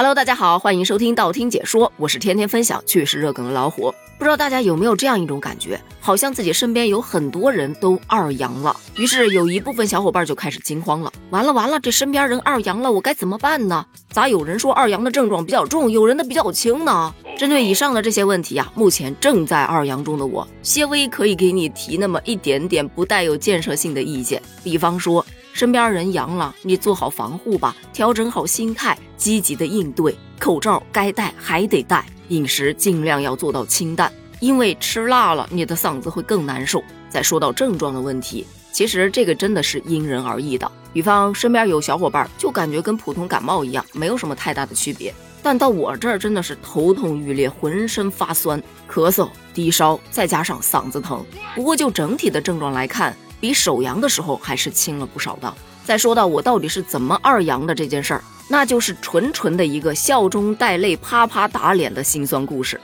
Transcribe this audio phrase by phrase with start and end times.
[0.00, 3.94] Hello，大家好，欢迎收听道听解说，我是天天分享趣事热梗的老虎。
[4.18, 11.12] 不知道大家有没有这样一种感觉，好像自己身边有很多人都二阳了，于是有一部分小伙伴就开始惊慌了。
[11.28, 13.84] 完了完了，这身边人二阳了，我该怎么办呢？
[14.10, 17.14] 咋有人说二阳的症状比较重，有人的比较轻呢？
[17.36, 24.40] 针对以上的这些问题呀，目前正在二阳中的我，些微可以给你提那么一点点不带有建设性的意见。
[24.64, 25.24] 比方说，
[25.60, 32.02] 身边人阳了，你做好防护吧，调整好心态，积极的应对，口罩该戴还得戴。
[32.28, 34.10] 饮食尽量要做到清淡，
[34.40, 36.82] 因为吃辣了你的嗓子会更难受。
[37.10, 40.72] 再说到症状的问题，其实这个真的是因人而异的。
[40.94, 48.58] 比方身边有小伙伴就感觉跟普通感冒一样，没有什么太大的区别，但到我这儿真的是头痛欲裂，浑身发酸，
[48.90, 51.22] 咳嗽、低烧，再加上嗓子疼。
[51.54, 55.52] 不过就整体的症状来看，比首阳的时候还是轻了不少的。
[55.84, 58.22] 再说到我到底是怎么二阳的这件事儿。
[58.52, 62.80] 那就是纯纯的一个笑中带泪、啪啪打脸的心酸故事。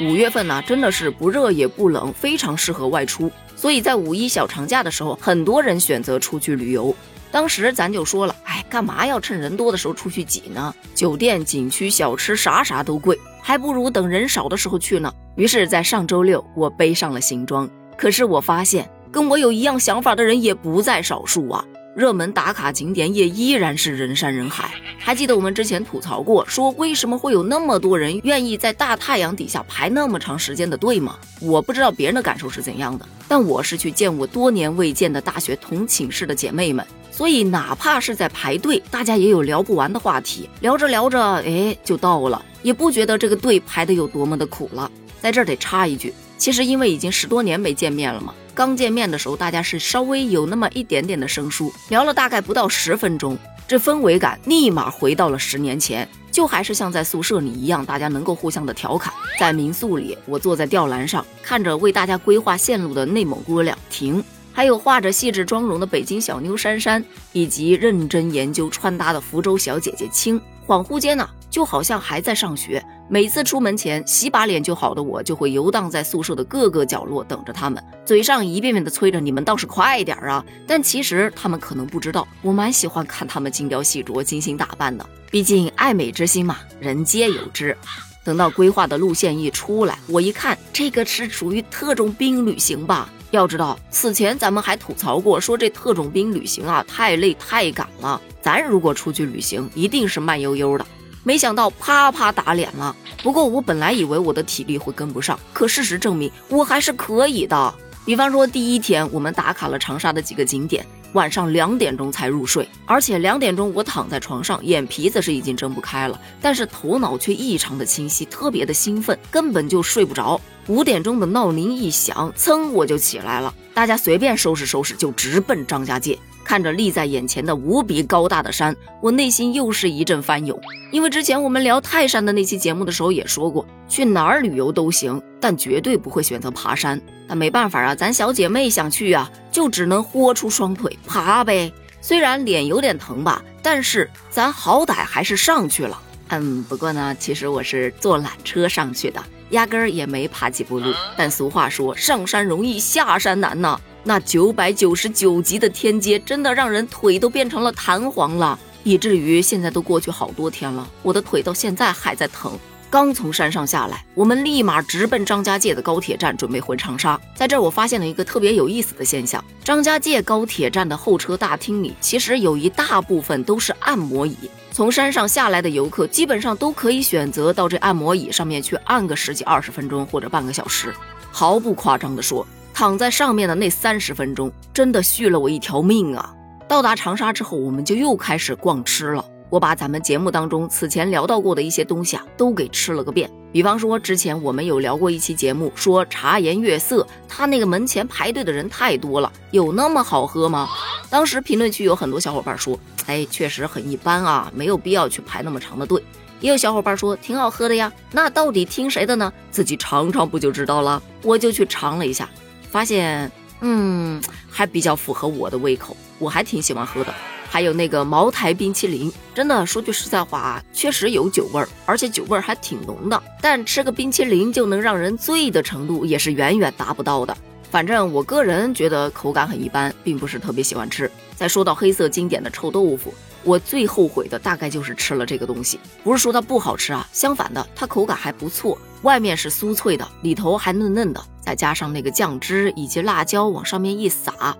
[0.00, 3.28] 五月份呢，真的是不热也不冷，非常适合外出。
[3.56, 6.94] 所以在五一小长假的时候，很多人选择出去旅游。
[7.32, 10.72] 当时咱就说了，哎，干嘛要趁人多的时候出去挤呢？
[10.94, 15.12] 酒店、景区、小吃啥啥都贵，还不如等人少的时候去呢。
[15.34, 17.68] 于是，在上周六，我背上了行装。
[17.96, 21.64] 可是我发现，跟我有一样想法的人也不在少数啊。
[21.96, 24.70] 热门打卡景点也依然是人山人海。
[24.96, 31.16] 还记得我们之前吐槽过，说为什么会有那么多人愿意在大太阳底下排那么长时间的队吗？
[31.40, 44.90] 我不知道别人的感受是怎样的，但我是去见我多年未见的大学同寝室的姐妹们，所以哪怕是在排队，大家也有聊不完的话题，聊着聊着，哎，就到了，也不觉得这个队排的有多么的苦了。
[45.20, 48.32] 在这儿得插一句，其实因为已经十多年没见面了嘛。
[48.60, 53.34] 刚见面的时候，大家是稍微有那么一点点的生疏，聊了大概不到十分钟，
[53.66, 59.10] 这氛围感立马回到了十年前，就还是像在宿舍里一样，大家能够互相的调侃。
[59.38, 64.22] 在民宿里，我坐在吊篮上，看着为大家规划线路的内蒙姑娘婷，
[64.52, 72.84] 还有画着细致妆容的北京小妞珊珊，以及认真研究穿搭的福州小姐姐青，恍惚间呢，就好像还在上学。
[73.12, 80.44] 每次出门前洗把脸就好的我，就会游荡在宿舍的各个角落等着他们，嘴上一遍遍的催着你们倒是快点啊！
[80.64, 85.04] 但其实他们可能不知道，我蛮喜欢看他们精雕细琢、精心打扮的。
[85.28, 87.76] 毕竟爱美之心嘛，人皆有之。
[88.22, 93.10] 等到规划的路线一出来，我一看，这个是属于特种兵旅行吧？
[93.32, 98.22] 要知道，此前咱们还吐槽过，说这特种兵旅行啊太累太赶了。
[98.40, 100.86] 咱如果出去旅行，一定是慢悠悠的。
[101.22, 102.94] 没想到啪啪打脸了。
[103.22, 107.74] 不过我本来以为我的体力会跟不上，可事实证明我还是可以的。
[108.04, 120.40] 比方说第一天我们打卡了长沙的几个景点，晚上两点钟才入睡，而且两点钟我躺在床上，眼皮子是已经睁不开了，但是头脑却异常的清晰，特别的兴奋，根本就睡不着。
[120.66, 126.18] 五点钟的闹铃一响，噌我就起来了，大家随便收拾收拾就直奔张家界。
[126.44, 130.60] 看着立在眼前的无比高大的山，我内心又是一阵翻涌。
[130.90, 137.00] 因为之前我们聊泰山的那期节目的时候也说过，去哪儿旅游都行，但绝对不会选择爬山。
[137.28, 141.72] 但没办法啊，咱小姐妹想去啊，就只能豁出双腿爬呗。
[142.00, 146.00] 虽然脸有点疼吧，但是咱好歹还是上去了。
[146.28, 150.92] 嗯，不过呢，其实我是坐缆车上去的，压根儿也没爬几步路。
[151.16, 153.80] 但俗话说，上山容易下山难呐。
[154.02, 162.58] 那九百九十九级的天阶，真的让人腿都变成了弹簧了，以至于现在都过去好多天了，我的腿到现在还在疼。
[162.88, 167.20] 刚从山上下来，我们立马直奔张家界的高铁站，准备回长沙。
[167.36, 174.36] 在这儿，我发现了一个特别有意思的现象：张家界高铁站的候车大厅里，其实有一大部分都是按摩椅。
[174.72, 180.92] 从山上下来的游客，基本上都可以选择到这按摩椅上面去按个十几二十分钟或者半个小时。
[181.30, 182.44] 毫不夸张地说。
[182.80, 186.34] 躺在上面的那三十分钟，真的续了我一条命啊！
[186.66, 189.22] 到达长沙之后，我们就又开始逛吃了。
[189.50, 193.30] 我把咱们节目当中此前聊到过的一些东西啊，都给吃了个遍。
[193.52, 200.66] 比方说，之前我们有聊过一期节目，说茶颜悦色，他那个门前排队的人太多了，有那么好喝吗？
[201.10, 206.02] 当时评论区有很多小伙伴说，哎，确实很一般啊，没有必要去排那么长的队。
[206.40, 209.30] 也有小伙伴说挺好喝的呀，那到底听谁的呢？
[209.50, 211.02] 自己尝尝不就知道了。
[211.22, 212.26] 我就去尝了一下。
[212.70, 213.30] 发现，
[213.60, 217.12] 嗯，还比较符合我的胃口，我还挺喜欢喝的。
[217.48, 223.20] 还有那个茅台冰淇淋，真的说句实在话啊，确实有酒味儿，而且酒味儿还挺浓的。
[223.42, 227.36] 但吃个冰淇淋就能让人醉的程度，也是远远达不到的。
[227.68, 231.10] 反正我个人觉得口感很一般，并不是特别喜欢吃。
[231.34, 233.12] 再说到黑色经典的臭豆腐，
[233.42, 235.80] 我最后悔的大概就是吃了这个东西。
[236.04, 244.56] 不是说它不好吃啊，相反的，它口感还不错，外面是酥脆的，里头还嫩嫩的，再加上那个酱汁以及辣椒往上面一撒，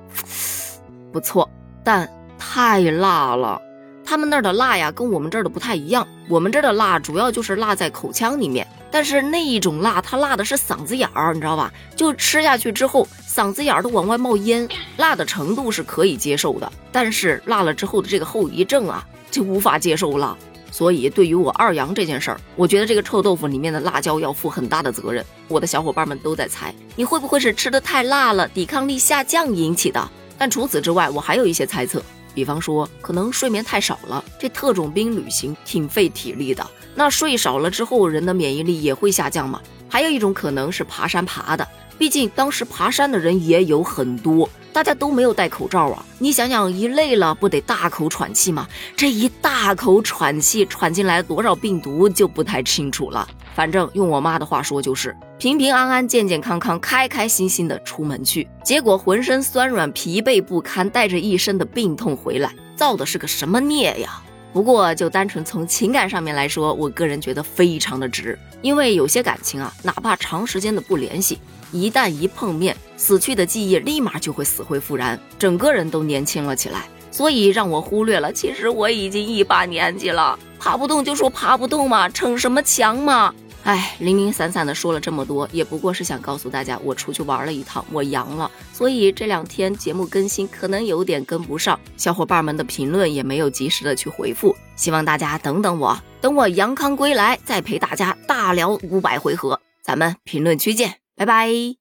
[1.13, 1.49] 不错，
[1.85, 3.61] 但太辣了。
[4.05, 6.07] 他们那儿的辣呀，跟我们这儿的不太一样。
[6.29, 11.73] 我们这儿的辣主要就是辣在口腔里面，但是那一种辣，它辣的是嗓子眼儿，你知道吧？
[11.95, 14.69] 就吃下去之后，嗓子眼儿都往外冒烟。
[14.97, 20.37] 辣的程度是可以接受的，但是辣了之后的这个后遗症啊，就无法接受了。
[20.71, 25.25] 所以对于我二阳这件事儿，我觉得这个臭豆腐里面的辣椒要负很大的责任。
[25.49, 30.11] 我的小伙伴们都在猜，你会不会是吃的太辣了，抵抗力下降引起的？
[30.39, 32.03] 但除此之外，我还有一些猜测。
[32.33, 36.65] 比方说，可能睡眠太少了，这特种兵旅行挺费体力的。
[36.95, 39.61] 那睡少了之后，人的免疫力也会下降吗？
[39.89, 41.67] 还有一种可能是爬山爬的，
[41.99, 46.05] 毕竟当时爬山的人也有很多，大家都没有戴口罩啊。
[46.19, 48.67] 你想想，一累了不得大口喘气吗？
[48.97, 53.27] 这一大口喘气，喘进来多少病毒就不太清楚了。
[53.55, 64.23] 反正用我妈的话说，就是平平安安、健健康康、开开心心的出门去，结果浑身酸软、疲惫不堪，带着一身的病痛回来，造的是个什么孽呀？
[64.53, 71.39] 不过就单纯从情感上面来说，我个人觉得非常的值，因为有些感情啊，哪怕长时间的不联系，
[71.71, 76.85] 一旦一碰面，死去的记忆立马就会死灰复燃，整个人都年轻了起来。
[77.13, 83.35] 所以让我忽略了，其实我已经一把年纪了，爬不动就说爬不动嘛，逞什么强嘛！
[83.63, 101.80] 唉，零零散散的说了这么多，也不过是想告诉大家，我出去玩了一趟，我阳了，所以这两天节目更新可能有点跟不上，小伙伴们的评论也没有及时的去回复，希望大家等等我，等我阳康归来，再陪大家大聊五百回合，咱们评论区见，拜拜。